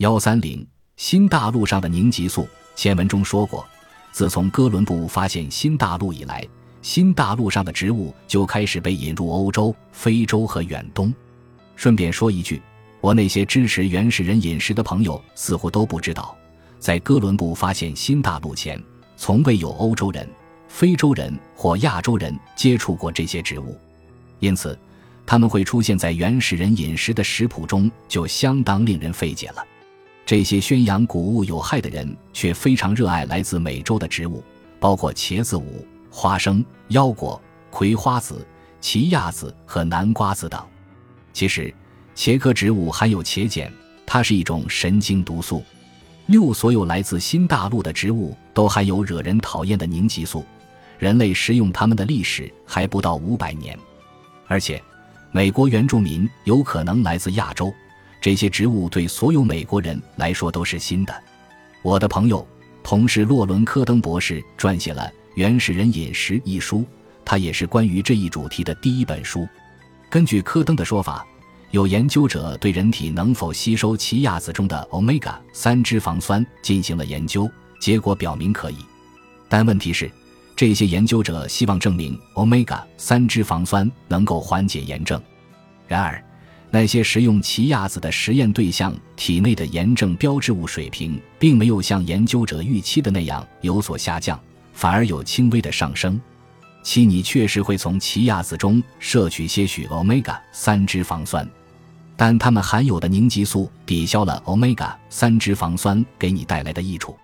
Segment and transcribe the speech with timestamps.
[0.00, 3.66] 幺三零新大陆上的凝集素，前文中说过，
[4.12, 6.42] 自从哥伦布发现新大陆以来，
[6.80, 11.12] 新大陆上的植物就开始被引入欧洲、非洲和远东。
[11.76, 12.62] 顺便说一句，
[13.02, 16.34] 我那些支持原始人饮食的朋友似乎都不知道，
[16.78, 18.82] 在哥伦布发现新大陆前，
[19.18, 20.26] 从未有欧洲人、
[20.66, 23.76] 非洲人或亚洲人接触过这些植物，
[24.38, 24.78] 因此。
[25.26, 29.64] 他们会出现在原始人饮食的食谱中，就相当令人费解了。
[30.30, 34.44] 这些宣扬谷物有害的人，却非常热爱来自美洲的植物，
[34.78, 38.46] 包括茄子五、花生、腰果、葵花籽、
[38.80, 40.64] 奇亚籽和南瓜子等。
[41.32, 41.74] 其实，
[42.14, 43.72] 茄科植物含有茄碱，
[44.06, 45.64] 它是一种神经毒素。
[46.26, 50.46] 六，所有来自新大陆的植物都含有惹人讨厌的凝集素。
[51.00, 53.76] 人类食用它们的历史还不到五百年，
[54.46, 54.80] 而且。
[55.32, 57.72] 美国原住民有可能来自亚洲，
[58.20, 61.22] 这些植物对所有美国人来说都是新的。
[61.82, 62.46] 我的朋友、
[62.82, 65.02] 同事洛伦·科登博士撰写了
[65.34, 66.84] 《原始人饮食》一书，
[67.24, 69.48] 它也是关于这一主题的第一本书。
[70.08, 71.26] 根据科登的说法，
[71.70, 78.76] 有研究者对人体能否吸收奇亚籽中的 omega 三脂肪酸进行了研究，结果表明可以。
[79.48, 80.10] 但问题是。
[80.56, 85.18] 这些研究者希望证明 omega 三脂肪酸能够缓解炎症，
[85.88, 86.22] 然而，
[86.72, 94.40] 那些食用奇亚籽的实验对象体内的炎症标志物水平并没有像研究者预期的那样有所下降，
[94.72, 96.20] 反而有轻微的上升。
[96.82, 101.46] 其你确实会从奇亚籽中摄取些许 omega 三脂肪酸，
[102.16, 107.16] 但它们含有的凝集素抵消了 omega 三脂肪酸给你带来的益处。